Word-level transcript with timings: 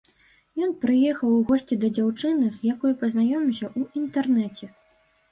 Ён 0.67 0.71
прыехаў 0.83 1.33
у 1.33 1.41
госці 1.49 1.75
да 1.83 1.89
дзяўчыны, 1.97 2.45
з 2.55 2.71
якой 2.73 2.95
пазнаёміўся 3.01 3.67
ў 3.77 4.01
інтэрнэце. 4.01 4.65